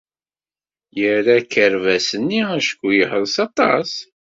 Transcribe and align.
Yerra 0.99 1.33
akerbas-nni 1.39 2.41
acku 2.57 2.87
yeḥṛes 2.97 3.35
aṭas. 3.45 3.91